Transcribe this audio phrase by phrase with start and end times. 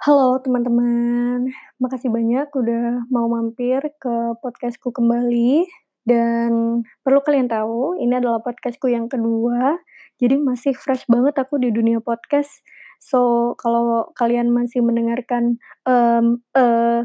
[0.00, 5.68] Halo teman-teman, makasih banyak udah mau mampir ke podcastku kembali,
[6.08, 9.76] dan perlu kalian tahu ini adalah podcastku yang kedua,
[10.16, 12.64] jadi masih fresh banget aku di dunia podcast.
[12.96, 17.04] So, kalau kalian masih mendengarkan, mmm, eee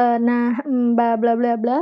[0.00, 0.56] eee, nah,
[0.96, 1.80] bla bla bla bla,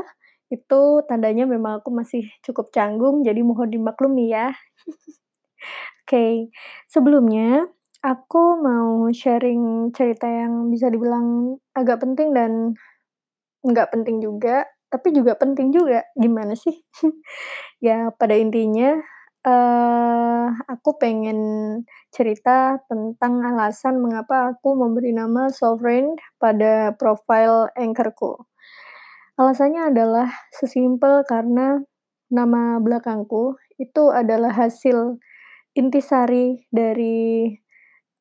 [0.50, 4.50] itu tandanya memang aku masih cukup canggung, jadi mohon dimaklumi ya.
[6.08, 6.50] Oke,
[6.90, 7.68] sebelumnya
[8.04, 12.74] aku mau sharing cerita yang bisa dibilang agak penting dan
[13.66, 16.76] nggak penting juga, tapi juga penting juga, gimana sih?
[17.84, 18.98] Ya pada intinya,
[19.46, 21.40] eee, aku pengen
[22.14, 28.36] cerita tentang alasan mengapa aku memberi nama Sovereign pada profile Anchor-ku.
[29.38, 31.78] Alasannya adalah sesimpel karena
[32.34, 35.18] nama belakangku itu adalah hasil
[35.78, 37.52] intisari dari,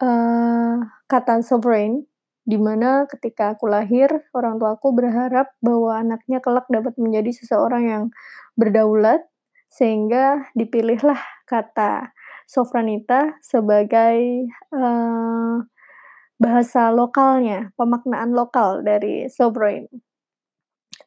[0.02, 0.74] eee,
[1.12, 2.06] kata sovereign,
[2.48, 8.04] di mana ketika aku lahir, orang tuaku berharap bahwa anaknya kelak dapat menjadi seseorang yang
[8.60, 9.22] berdaulat,
[9.72, 12.12] sehingga dipilihlah kata
[12.48, 15.56] Sofranita sebagai, eee,
[16.44, 19.86] bahasa lokalnya, pemaknaan lokal dari sovereign.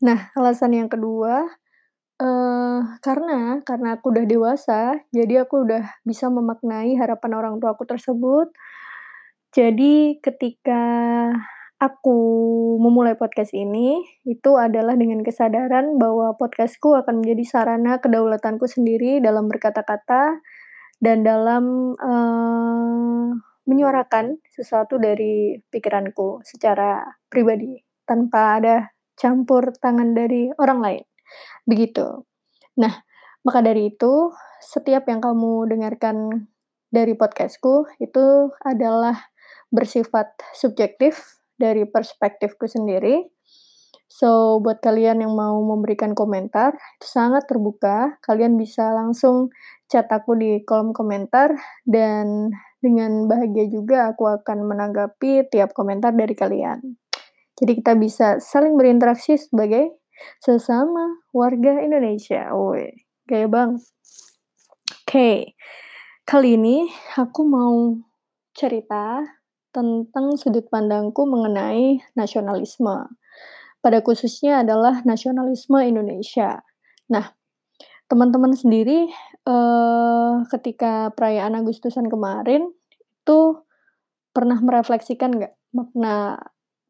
[0.00, 1.44] Nah, alasan yang kedua,
[2.22, 4.80] eee, karena karena aku udah dewasa,
[5.14, 8.48] jadi aku udah bisa memaknai harapan orang tuaku tersebut.
[9.50, 10.82] Jadi ketika
[11.82, 12.18] aku
[12.78, 19.50] memulai podcast ini, itu adalah dengan kesadaran bahwa podcast-ku akan menjadi sarana kedaulatanku sendiri dalam
[19.50, 20.38] berkata-kata
[21.02, 23.26] dan dalam, eee,
[23.66, 27.74] menyuarakan sesuatu dari pikiranku secara pribadi,
[28.06, 28.76] tanpa ada
[29.18, 31.04] campur tangan dari orang lain,
[31.66, 32.26] begitu.
[32.78, 32.92] Nah,
[33.42, 34.30] maka dari itu,
[34.62, 36.46] setiap yang kamu dengarkan
[36.90, 39.29] dari podcast-ku, itu adalah
[39.70, 43.26] bersifat subjektif dari perspektifku sendiri.
[44.10, 49.54] So, buat kalian yang mau memberikan komentar, sangat terbuka, kalian bisa langsung
[49.86, 51.54] chat aku di kolom komentar,
[51.86, 52.50] dan
[52.82, 56.98] dengan bahagia juga aku akan menanggapi tiap komentar dari kalian.
[57.54, 60.00] Jadi kita bisa saling berinteraksi sebagai
[60.42, 62.50] sesama warga Indonesia.
[62.56, 63.84] Wih, gaya banget.
[65.06, 65.54] Oke,
[66.26, 67.94] kali ini aku mau
[68.56, 69.22] cerita
[69.70, 73.10] tentang sudut pandangku mengenai nasionalisme.
[73.80, 76.60] Pada khususnya adalah nasionalisme Indonesia.
[77.12, 77.32] Nah,
[78.10, 79.10] teman-teman sendiri,
[79.46, 82.70] eee, ketika perayaan Agustusan kemarin,
[83.24, 83.40] itu
[84.34, 86.38] pernah merefleksikan nggak makna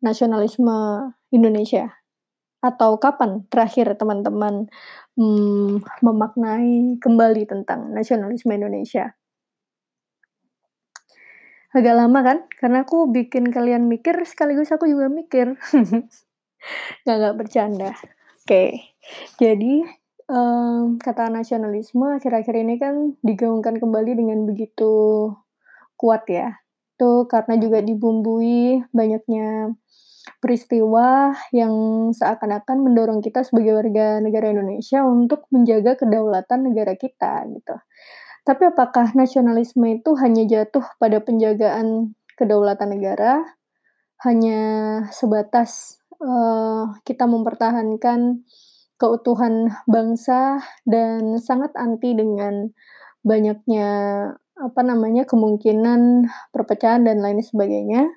[0.05, 1.91] nasionalisme Indonesia?
[2.65, 4.69] Atau kapan terakhir teman-teman,
[5.21, 9.15] mmm, memaknai kembali tentang nasionalisme Indonesia?
[11.71, 12.39] Agak lama kan?
[12.59, 15.55] Karena aku bikin kalian mikir, sekaligus aku juga mikir.
[17.07, 17.91] Nggak nggak, bercanda.
[18.45, 18.93] Oke,
[19.41, 19.87] jadi,
[20.29, 24.93] mmm, kata nasionalisme akhir-akhir ini kan digaungkan kembali dengan begitu
[26.01, 26.59] kuat ya.
[26.97, 29.73] Itu karena juga dibumbui banyaknya
[30.45, 31.73] peristiwa yang
[32.15, 37.77] seakan-akan mendorong kita sebagai warga negara Indonesia untuk menjaga kedaulatan negara kita, gitu.
[38.47, 43.45] Tapi apakah nasionalisme itu hanya jatuh pada penjagaan kedaulatan negara,
[44.27, 44.61] hanya
[45.13, 48.45] sebatas, eee, kita mempertahankan
[49.01, 52.73] keutuhan bangsa dan sangat anti dengan
[53.27, 53.89] banyaknya,
[54.61, 58.09] apa namanya, kemungkinan perpecahan dan lain sebagainya?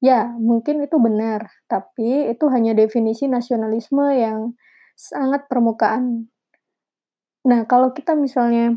[0.00, 4.56] Ya, mungkin itu benar, tapi itu hanya definisi nasionalisme yang
[4.96, 6.28] sangat permukaan.
[7.48, 8.76] Nah, kalau kita misalnya,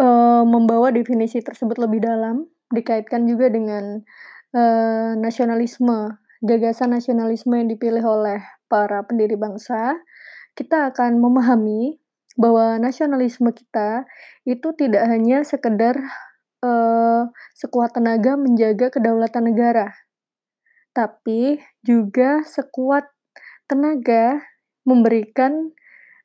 [0.00, 4.02] eee, membawa definisi tersebut lebih dalam, dikaitkan juga dengan,
[4.56, 8.40] eee, nasionalisme, gagasan nasionalisme yang dipilih oleh
[8.70, 9.96] para pendiri bangsa,
[10.58, 11.98] kita akan memahami
[12.40, 14.04] bahwa nasionalisme kita
[14.48, 15.96] itu tidak hanya sekedar,
[16.64, 17.22] eee,
[17.58, 19.88] sekuat tenaga menjaga kedaulatan negara,
[20.96, 23.06] tapi juga sekuat
[23.70, 24.40] tenaga
[24.88, 25.72] memberikan,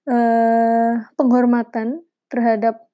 [0.10, 2.04] eee, penghormatan
[2.34, 2.88] terhadap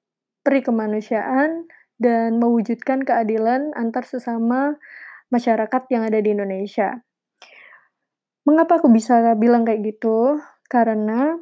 [0.48, 1.68] peri kemanusiaan
[2.00, 4.80] dan mewujudkan keadilan antar sesama
[5.28, 7.04] masyarakat yang ada di Indonesia.
[8.48, 10.40] Mengapa aku bisa bilang kayak gitu?
[10.72, 11.36] Karena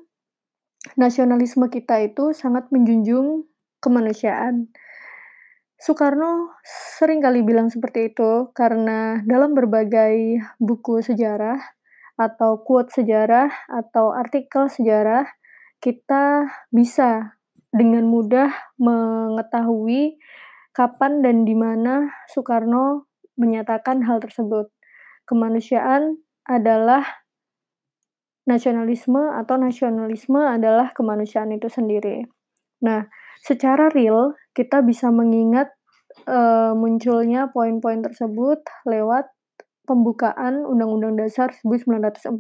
[0.99, 3.47] nasionalisme kita itu sangat menjunjung
[3.79, 4.75] kemanusiaan.
[5.79, 11.62] Soekarno sering kali bilang seperti itu, karena dalam berbagai buku sejarah
[12.19, 15.31] atau quote sejarah atau artikel sejarah,
[15.79, 17.36] kita bisa
[17.76, 18.49] dengan mudah
[18.81, 20.17] mengetahui
[20.73, 24.73] kapan dan di mana Soekarno, menyatakan hal tersebut.
[25.28, 27.05] Kemanusiaan adalah
[28.49, 32.25] nasionalisme atau nasionalisme adalah kemanusiaan itu sendiri.
[32.81, 33.08] Nah,
[33.44, 35.72] secara real kita bisa mengingat
[36.25, 39.29] uh, munculnya poin-poin tersebut lewat
[39.84, 42.37] pembukaan Undang-Undang Dasar 1945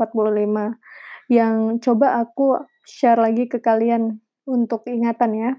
[1.26, 5.50] yang coba aku share lagi ke kalian untuk ingatan ya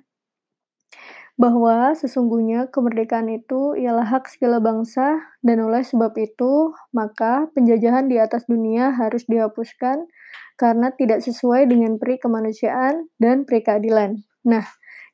[1.38, 8.18] bahwa sesungguhnya kemerdekaan itu ialah hak segala bangsa dan oleh sebab itu maka penjajahan di
[8.18, 10.10] atas dunia harus dihapuskan
[10.58, 14.18] karena tidak sesuai dengan peri kemanusiaan dan peri keadilan.
[14.50, 14.66] Nah,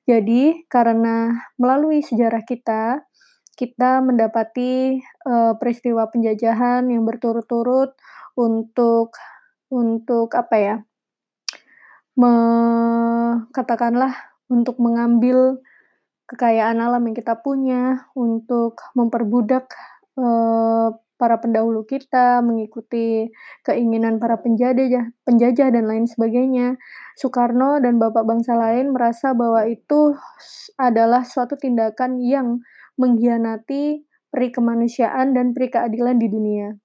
[0.08, 3.04] jadi karena melalui sejarah kita
[3.54, 7.94] kita mendapati uh, peristiwa penjajahan yang berturut-turut
[8.40, 9.14] untuk
[9.68, 10.76] untuk apa ya?
[12.14, 12.32] Me,
[13.50, 14.14] katakanlah
[14.46, 15.66] untuk mengambil
[16.30, 19.74] kekayaan alam yang kita punya, untuk memperbudak
[20.18, 23.34] uh, para pendahulu kita, mengikuti
[23.66, 26.78] keinginan para penjajah, penjajah dan lain sebagainya.
[27.18, 30.14] Soekarno dan bapak bangsa lain merasa bahwa itu
[30.78, 32.62] adalah suatu tindakan yang
[32.98, 36.78] mengkhianati peri kemanusiaan dan peri keadilan di dunia.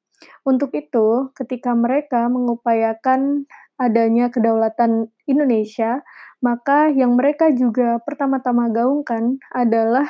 [0.45, 3.47] Untuk itu, ketika mereka mengupayakan
[3.79, 6.03] adanya kedaulatan Indonesia,
[6.43, 10.07] maka yang mereka juga pertama-tama gaungkan adalah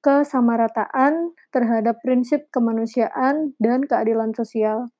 [0.00, 4.92] kesamarataan terhadap prinsip kemanusiaan dan keadilan sosial.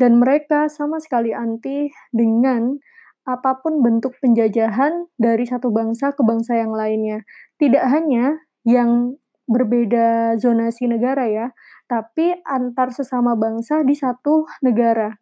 [0.00, 2.80] Dan mereka sama sekali anti dengan
[3.28, 7.22] apa pun bentuk penjajahan dari satu bangsa ke bangsa yang lainnya.
[7.60, 11.46] Tidak hanya yang berbeda zonasi negara ya,
[11.86, 15.14] tapi antar sesama bangsa di satu negara.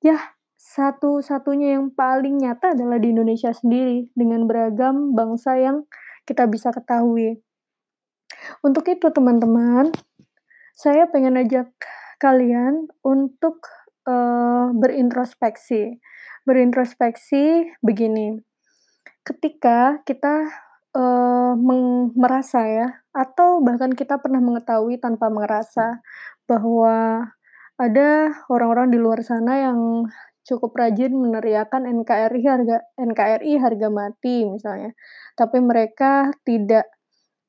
[0.00, 5.88] Ya, satu-satunya yang paling nyata adalah di Indonesia sendiri dengan beragam bangsa yang
[6.28, 7.40] kita bisa ketahui.
[8.60, 9.88] Untuk itu teman-teman,
[10.76, 11.72] saya pengen ajak
[12.20, 13.64] kalian untuk
[14.04, 15.96] uh, berintrospeksi.
[16.44, 18.36] Berintrospeksi begini,
[19.24, 20.44] ketika kita
[20.92, 21.56] uh,
[22.12, 26.04] merasa ya, atau bahkan kita pernah mengetahui tanpa merasa
[26.44, 27.28] bahwa
[27.80, 30.04] ada orang-orang di luar sana yang
[30.50, 34.90] cukup rajin meneriakan NKRI harga NKRI harga mati misalnya.
[35.38, 36.90] Tapi mereka tidak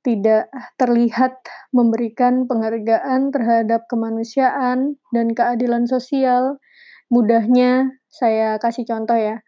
[0.05, 1.41] tidak terlihat
[1.73, 6.61] memberikan penghargaan terhadap kemanusiaan dan keadilan sosial.
[7.09, 9.41] Mudahnya saya kasih contoh ya.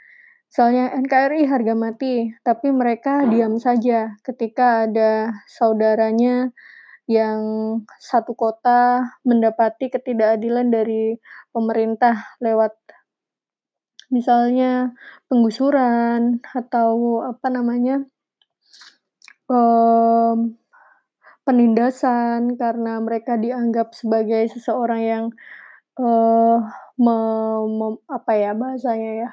[0.53, 6.53] Misalnya NKRI harga mati, tapi mereka diam saja ketika ada saudaranya
[7.09, 7.41] yang
[7.97, 11.17] satu kota mendapati ketidakadilan dari
[11.49, 12.77] pemerintah lewat
[14.13, 14.93] misalnya
[15.25, 18.05] penggusuran atau apa namanya
[19.49, 20.53] um,
[21.43, 25.25] penindasan karena mereka dianggap sebagai seseorang yang
[25.97, 26.61] uh,
[26.95, 27.17] me,
[27.67, 29.29] me, apa ya bahasanya ya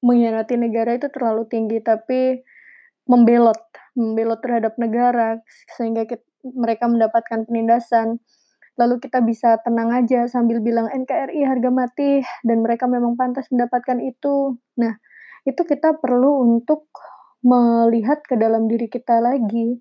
[0.00, 2.40] mengkhianati negara itu terlalu tinggi tapi
[3.06, 3.60] membelot
[3.94, 5.40] membelot terhadap negara
[5.76, 6.24] sehingga kita,
[6.56, 8.18] mereka mendapatkan penindasan
[8.76, 14.00] lalu kita bisa tenang aja sambil bilang NKRI harga mati dan mereka memang pantas mendapatkan
[14.04, 14.60] itu.
[14.76, 15.00] Nah,
[15.48, 16.92] itu kita perlu untuk
[17.40, 19.80] melihat ke dalam diri kita lagi.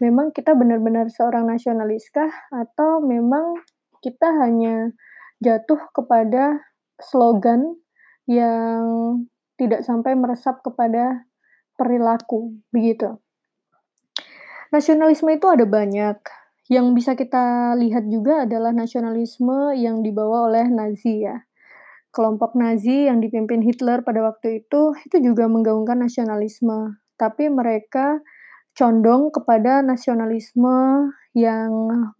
[0.00, 3.60] Memang kita benar-benar seorang nasionaliskah atau memang
[4.00, 4.92] kita hanya
[5.40, 6.60] jatuh kepada
[7.00, 7.80] slogan
[8.28, 8.84] yang
[9.56, 11.28] tidak sampai meresap kepada
[11.76, 13.20] perilaku begitu.
[14.70, 16.16] Nasionalisme itu ada banyak
[16.70, 21.42] yang bisa kita lihat juga adalah nasionalisme yang dibawa oleh Nazi ya.
[22.14, 27.02] Kelompok Nazi yang dipimpin Hitler pada waktu itu, itu juga menggaungkan nasionalisme.
[27.18, 28.22] Tapi mereka
[28.78, 31.70] condong kepada nasionalisme yang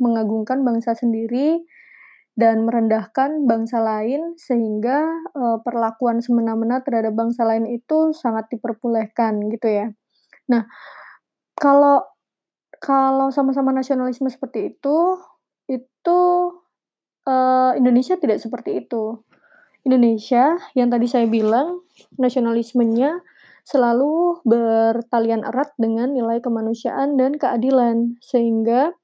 [0.02, 1.62] mengagungkan bangsa sendiri
[2.34, 5.02] dan merendahkan bangsa lain sehingga
[5.34, 9.86] e, perlakuan semena-mena terhadap bangsa lain itu sangat diperbolehkan gitu ya.
[10.50, 10.66] Nah,
[11.58, 12.06] kalau
[12.80, 15.20] kalau sama-sama nasionalisme seperti itu,
[15.68, 16.20] itu,
[17.28, 19.20] uh, Indonesia tidak seperti itu.
[19.84, 21.84] Indonesia yang tadi saya bilang
[22.16, 23.20] nasionalismenya
[23.64, 28.96] selalu bertalian erat dengan nilai kemanusiaan dan keadilan, sehingga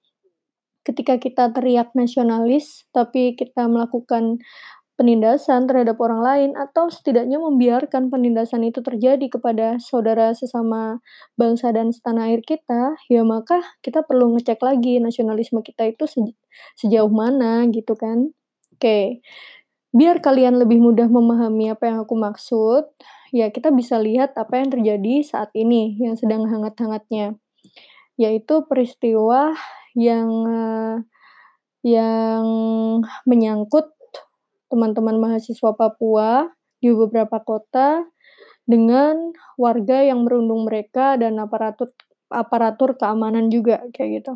[0.83, 4.41] ketika kita teriak nasionalis, tapi kita melakukan
[4.97, 11.05] penindasan terhadap orang lain atau setidaknya membiarkan penindasan itu terjadi kepada saudara sesama
[11.37, 16.09] bangsa dan setanah air kita, ya maka kita perlu ngecek lagi nasionalisme kita itu
[16.81, 18.33] sejauh mana gitu kan.
[18.77, 19.21] Oke.
[19.97, 22.85] Biar kalian lebih mudah memahami apa yang aku maksud,
[23.33, 27.37] ya kita bisa lihat apa yang terjadi saat ini yang sedang hangat-hangatnya.
[28.21, 29.57] Yaitu peristiwa
[29.97, 30.29] yang
[31.87, 32.45] yang
[33.25, 33.96] menyangkut
[34.69, 36.51] teman-teman mahasiswa Papua
[36.83, 38.05] di beberapa kota
[38.67, 41.95] dengan warga yang merundung mereka dan aparatur
[42.27, 44.33] aparatur keamanan juga kayak gitu.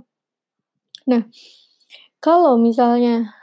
[1.11, 1.27] Nah,
[2.23, 3.35] kalau misalnya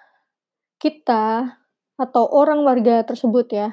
[0.79, 1.59] kita
[1.97, 3.69] atau orang warga tersebut ya,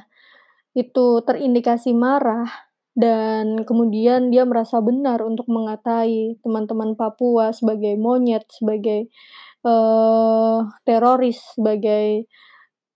[0.74, 2.48] itu terindikasi marah
[2.94, 9.10] dan kemudian dia merasa benar untuk mengatai teman-teman Papua sebagai monyet, sebagai,
[9.66, 12.26] uh, teroris, sebagai,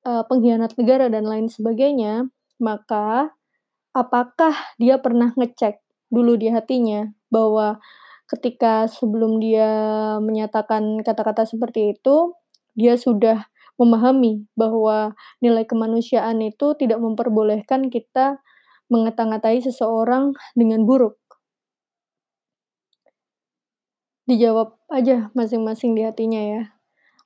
[0.08, 3.36] uh, pengkhianat negara dan lain sebagainya, maka
[3.92, 7.76] apakah dia pernah ngecek dulu di hatinya bahwa
[8.32, 9.68] ketika sebelum dia
[10.24, 12.32] menyatakan kata-kata seperti itu,
[12.72, 18.40] dia sudah memahami bahwa nilai kemanusiaan itu tidak memperbolehkan kita
[18.88, 21.20] mengata-ngatai seseorang dengan buruk.
[24.28, 26.62] Dijawab aja masing-masing di hatinya ya.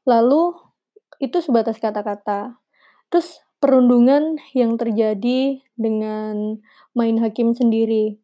[0.06, 0.54] Lalu
[1.18, 2.61] itu sebatas kata-kata.
[3.12, 6.64] Terus perundungan yang terjadi dengan
[6.96, 8.16] main hakim sendiri.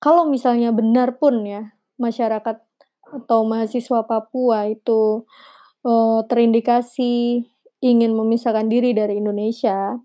[0.00, 2.64] Kalau misalnya benar pun ya, masyarakat
[3.12, 5.28] atau mahasiswa Papua itu,
[5.84, 7.44] uh, terindikasi
[7.84, 10.00] ingin memisahkan diri dari Indonesia,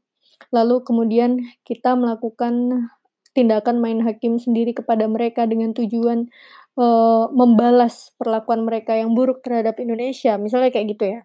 [0.51, 2.87] lalu kemudian kita melakukan
[3.31, 6.27] tindakan main hakim sendiri kepada mereka dengan tujuan,
[6.75, 11.19] uh, membalas perlakuan mereka yang buruk terhadap Indonesia, misalnya kayak gitu ya.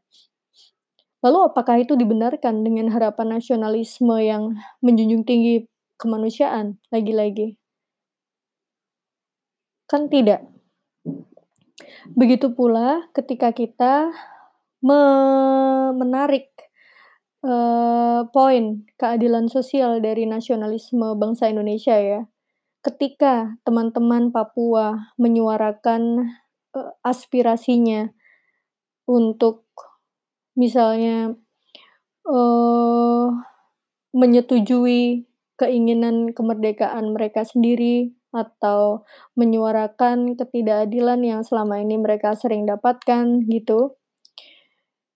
[1.21, 5.69] Lalu apakah itu dibenarkan dengan harapan nasionalisme yang menjunjung tinggi
[6.01, 7.61] kemanusiaan lagi-lagi?
[9.85, 10.49] Kan tidak.
[12.17, 14.09] Begitu pula ketika kita
[14.81, 15.01] me
[15.93, 16.49] menarik,
[17.45, 22.25] uh, poin keadilan sosial dari nasionalisme bangsa Indonesia ya.
[22.81, 26.33] Ketika teman-teman Papua menyuarakan,
[26.73, 28.09] uh, aspirasinya
[29.05, 29.70] untuk
[30.61, 31.33] misalnya,
[32.29, 33.27] uh,
[34.13, 35.25] menyetujui
[35.57, 39.03] keinginan kemerdekaan mereka sendiri, atau
[39.35, 43.99] menyuarakan ketidakadilan yang selama ini mereka sering dapatkan, gitu.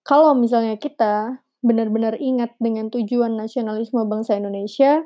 [0.03, 5.01] Kalau misalnya kita benar-benar ingat dengan tujuan nasionalisme bangsa Indonesia,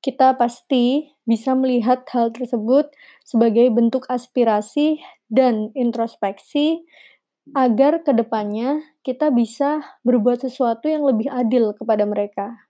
[0.00, 2.88] kita pasti bisa melihat hal tersebut
[3.26, 6.80] sebagai bentuk aspirasi dan introspeksi
[7.56, 12.68] agar ke depannya kita bisa berbuat sesuatu yang lebih adil kepada mereka.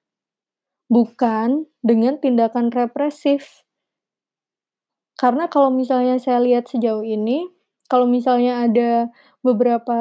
[0.90, 3.64] Bukan dengan tindakan represif.
[5.20, 7.46] Karena kalau misalnya saya lihat sejauh ini,
[7.86, 9.12] kalau misalnya ada
[9.44, 9.98] beberapa,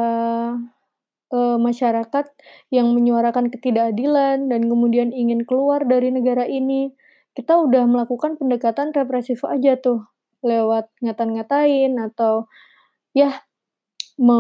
[1.34, 2.26] uh, masyarakat
[2.74, 6.94] yang menyuarakan ketidakadilan dan kemudian ingin keluar dari negara ini,
[7.38, 10.08] kita udah melakukan pendekatan represif aja tuh,
[10.42, 12.50] lewat ngata-ngatain atau
[13.14, 13.44] ya
[14.20, 14.40] me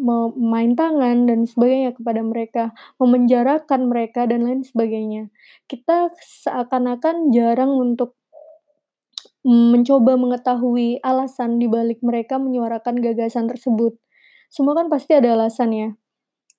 [0.00, 2.64] me main tangan dan sebagainya kepada mereka,
[2.96, 5.28] memenjarakan mereka dan lain sebagainya.
[5.68, 8.16] Kita seakan-akan jarang untuk
[9.44, 13.96] mencoba mengetahui alasan di balik mereka menyuarakan gagasan tersebut.
[14.52, 15.96] Semua kan pasti ada alasannya.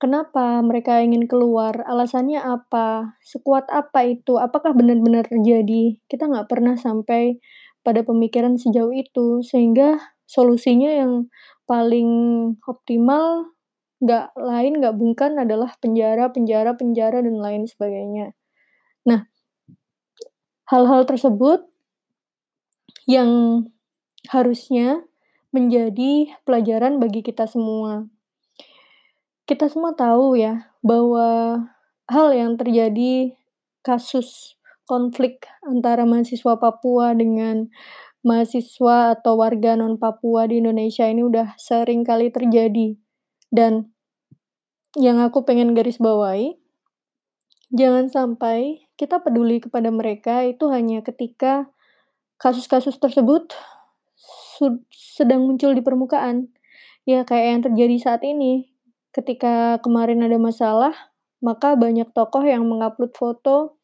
[0.02, 1.86] Kenapa mereka ingin keluar?
[1.86, 3.18] Alasannya apa?
[3.22, 4.42] Sekuat apa itu?
[4.42, 6.02] Apakah benar-benar terjadi?
[6.10, 7.38] Kita nggak pernah sampai
[7.86, 10.02] pada pemikiran sejauh itu, sehingga
[10.32, 11.28] solusinya yang
[11.68, 12.10] paling
[12.64, 13.52] optimal
[14.00, 18.34] nggak lain nggak bukan adalah penjara, penjara, penjara dan lain sebagainya.
[19.04, 19.28] Nah,
[20.72, 21.68] hal-hal tersebut
[23.06, 23.64] yang
[24.32, 25.04] harusnya
[25.52, 28.08] menjadi pelajaran bagi kita semua.
[29.44, 31.60] Kita semua tahu ya bahwa
[32.08, 33.36] hal yang terjadi
[33.84, 34.56] kasus
[34.88, 37.68] konflik antara mahasiswa Papua dengan
[38.22, 42.98] mahasiswa atau warga non Papua di Indonesia ini udah sering kali terjadi.
[43.52, 43.92] Dan
[44.96, 46.56] yang aku pengen garis bawahi,
[47.74, 51.68] jangan sampai kita peduli kepada mereka itu hanya ketika
[52.38, 53.54] kasus-kasus tersebut
[54.94, 56.54] sedang muncul di permukaan.
[57.10, 58.70] Ya kayak yang terjadi saat ini.
[59.12, 60.96] Ketika kemarin ada masalah,
[61.44, 63.81] maka banyak tokoh yang mengupload foto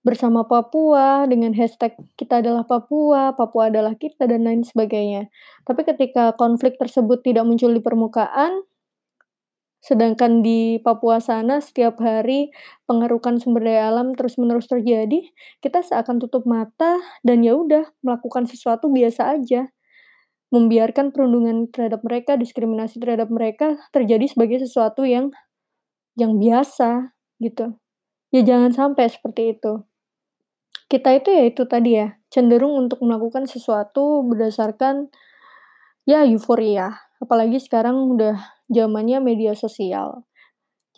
[0.00, 5.28] bersama Papua dengan hashtag kita adalah Papua, Papua adalah kita dan lain sebagainya.
[5.68, 8.64] Tapi ketika konflik tersebut tidak muncul di permukaan,
[9.80, 12.52] sedangkan di Papua sana setiap hari
[12.88, 15.20] pengerukan sumber daya alam terus-menerus terjadi,
[15.60, 19.68] kita seakan tutup mata dan ya udah melakukan sesuatu biasa aja.
[20.50, 25.30] Membiarkan perundungan terhadap mereka, diskriminasi terhadap mereka terjadi sebagai sesuatu yang
[26.18, 27.78] yang biasa gitu.
[28.34, 29.89] Ya jangan sampai seperti itu.
[30.90, 35.06] Kita itu ya itu tadi ya, cenderung untuk melakukan sesuatu berdasarkan,
[36.08, 36.98] ya euforia.
[37.22, 38.36] Apalagi sekarang udah
[38.70, 40.26] zamannya media sosial.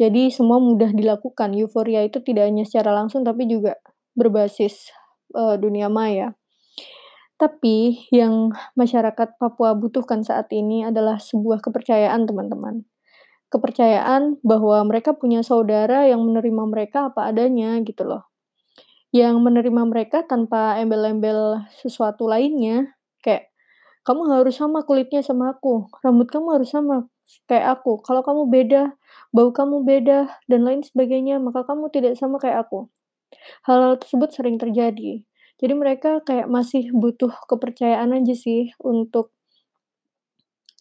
[0.00, 3.76] Jadi semua mudah dilakukan, euforia itu tidak hanya secara langsung tapi juga
[4.16, 4.88] berbasis,
[5.37, 6.37] eee, dunia maya.
[7.40, 12.84] Tapi yang masyarakat Papua butuhkan saat ini adalah sebuah kepercayaan, teman-teman.
[13.52, 18.31] Kepercayaan bahwa mereka punya saudara yang menerima mereka apa adanya gitu loh.
[19.12, 23.52] Yang menerima mereka tanpa embel-embel sesuatu lainnya, kayak,
[24.09, 27.09] "Kamu harus sama kulitnya sama aku, rambut kamu harus sama
[27.49, 28.83] kayak aku, kalau kamu beda,
[29.37, 32.88] bau kamu beda, dan lain sebagainya, maka kamu tidak sama kayak aku."
[33.69, 35.25] Hal-hal tersebut sering terjadi.
[35.61, 39.33] Jadi mereka kayak masih butuh kepercayaan aja sih untuk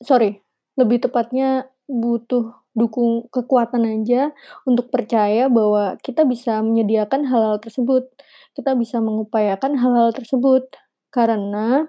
[0.02, 0.40] sorry,
[0.80, 4.32] lebih tepatnya butuh dukung kekuatan aja
[4.64, 8.08] untuk percaya bahwa kita bisa menyediakan hal-hal tersebut,
[8.56, 10.68] kita bisa mengupayakan hal-hal tersebut.
[11.12, 11.86] Karena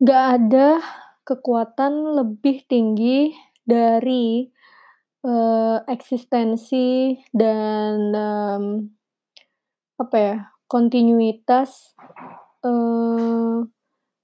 [0.00, 0.68] nggak ada
[1.28, 4.48] kekuatan lebih tinggi dari,
[5.24, 8.66] eee, eksistensi dan, mmm,
[10.02, 10.36] apa ya,
[10.70, 11.92] kontinuitas,
[12.64, 13.66] eee,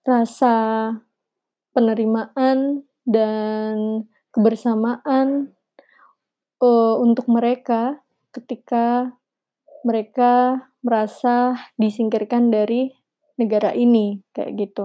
[0.07, 0.57] rasa
[1.75, 5.57] penerimaan dan kebersamaan,
[6.61, 8.05] eee, untuk mereka
[8.37, 9.17] ketika
[9.89, 10.33] mereka
[10.85, 12.93] merasa disingkirkan dari
[13.41, 14.85] negara ini, kayak gitu.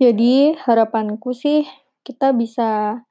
[0.00, 1.66] Jadi harapanku sih
[2.02, 3.02] kita bisa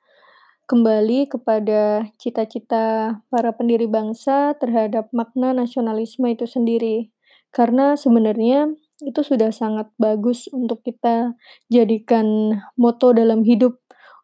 [0.67, 7.11] kembali kepada cita-cita para pendiri bangsa terhadap makna nasionalisme itu sendiri.
[7.51, 8.71] Karena sebenarnya
[9.03, 11.35] itu sudah sangat bagus untuk kita
[11.67, 13.81] jadikan moto dalam hidup,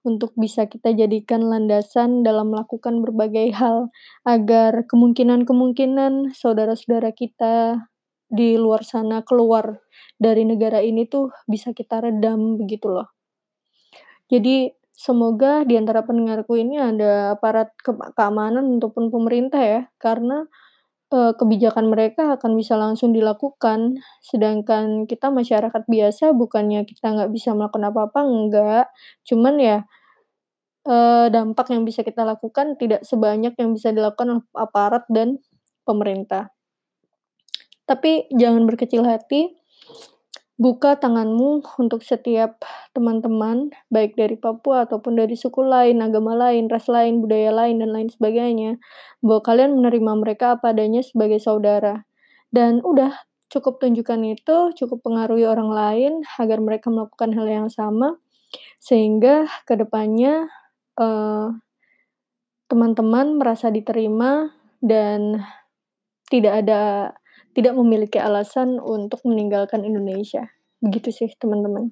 [0.08, 3.92] untuk bisa kita jadikan landasan dalam melakukan berbagai hal,
[4.24, 7.84] agar kemungkinan-kemungkinan saudara-saudara kita
[8.32, 9.84] di luar sana keluar
[10.16, 13.12] dari negara ini tuh bisa kita redam, begitu loh.
[14.32, 20.48] Jadi semoga di antara pendengarku ini ada aparat kep keamanan ataupun pemerintah ya, karena,
[21.14, 27.54] eee, kebijakan mereka akan bisa langsung dilakukan, sedangkan kita masyarakat biasa bukannya kita nggak bisa
[27.58, 28.86] melakukan apa-apa, enggak,
[29.28, 29.78] cuman ya,
[30.90, 35.38] eee, dampak yang bisa kita lakukan tidak sebanyak yang bisa dilakukan oleh aparat dan
[35.88, 36.52] pemerintah.
[37.88, 39.56] Tapi jangan berkecil hati,
[40.58, 42.62] buka tanganmu untuk setiap
[42.98, 47.94] teman-teman, baik dari Papua ataupun dari suku lain, agama lain, ras lain, budaya lain, dan
[47.94, 48.82] lain sebagainya,
[49.22, 52.06] bahwa kalian menerima mereka apa adanya sebagai saudara.
[52.50, 53.14] Dan udah,
[53.54, 58.18] cukup tunjukkan itu, cukup pengaruhi orang lain agar mereka melakukan hal yang sama,
[58.82, 60.50] sehingga ke depannya,
[61.00, 61.48] eee,
[62.72, 64.52] teman-teman merasa diterima
[64.84, 65.42] dan
[66.32, 66.82] tidak ada
[67.58, 70.46] tidak memiliki alasan untuk meninggalkan Indonesia.
[70.78, 71.90] Begitu sih, teman-teman.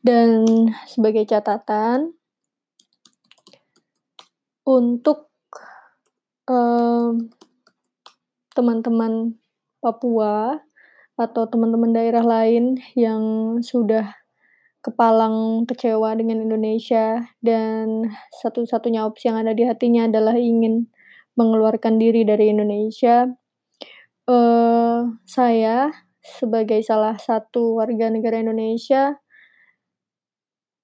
[0.00, 0.48] Dan
[0.88, 2.16] sebagai catatan
[4.64, 5.28] untuk,
[8.56, 9.36] teman-teman
[9.84, 10.64] Papua
[11.20, 14.16] atau teman-teman daerah lain yang sudah
[14.80, 18.06] kepalang kecewa dengan Indonesia dan
[18.38, 20.86] satu-satunya opsi yang ada di hatinya adalah ingin
[21.34, 23.26] mengeluarkan diri dari Indonesia.
[24.28, 29.22] Eee, saya sebagai salah satu warga negara Indonesia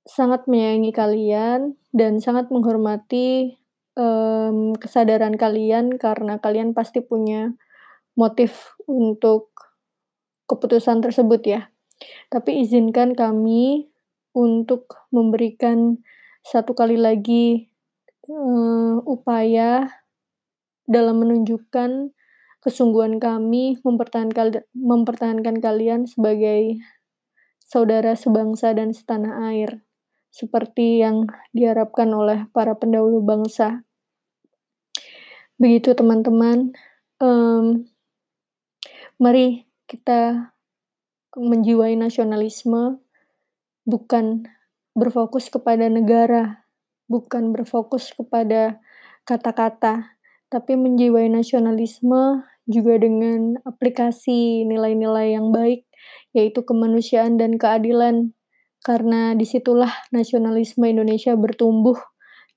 [0.07, 1.61] sangat menyayangi kalian
[1.95, 3.55] dan sangat menghormati,
[3.95, 7.55] mmm, kesadaran kalian karena kalian pasti punya
[8.19, 9.53] motif untuk
[10.51, 11.61] keputusan tersebut ya.
[12.33, 13.89] Tapi izinkan kami
[14.37, 16.01] untuk memberikan
[16.47, 17.69] satu kali lagi,
[18.29, 19.89] eee, upaya
[20.87, 22.13] dalam menunjukkan
[22.63, 26.79] kesungguhan kami mempertahankal mempertahankan kalian sebagai
[27.67, 29.83] saudara sebangsa dan setanah air,
[30.31, 33.83] seperti yang diharapkan oleh para pendahulu bangsa.
[35.59, 36.71] Begitu teman-teman,
[37.19, 37.91] mmm,
[39.19, 40.55] mari kita
[41.35, 43.03] menjiwai nasionalisme,
[43.83, 44.47] bukan
[44.93, 46.69] berfokus kepada negara,
[47.09, 48.79] bukan berfokus kepada
[49.25, 50.19] kata-kata,
[50.53, 55.87] tapi menjiwai nasionalisme juga dengan aplikasi nilai-nilai yang baik,
[56.37, 58.35] yaitu kemanusiaan dan keadilan.
[58.83, 61.99] Karena di situlah nasionalisme Indonesia bertumbuh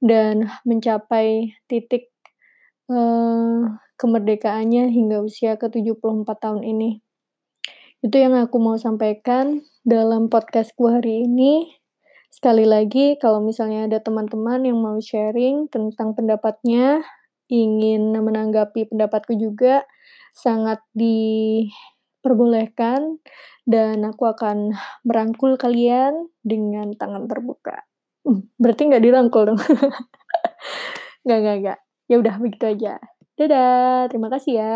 [0.02, 2.10] dan mencapai titik,
[2.89, 3.62] eee,
[3.96, 7.06] kemerdekaannya hingga usia ke-74 tahun ini.
[8.06, 11.74] Itu yang aku mau sampaikan dalam podcast-ku hari ini.
[12.30, 17.02] Sekali lagi, kalau misalnya ada teman-teman yang mau sharing tentang pendapatnya,
[17.48, 19.88] ingin menanggapi pendapatku juga,
[20.36, 23.24] sangat diperbolehkan
[23.65, 24.76] dan aku akan
[25.08, 27.88] merangkul kalian dengan tangan terbuka.
[28.28, 29.60] Mmm, berarti nggak dirangkul dong?
[31.26, 31.80] Nggak nggak nggak.
[32.06, 32.93] Ya udah begitu aja.
[33.36, 34.76] Dadah, terima kasih ya.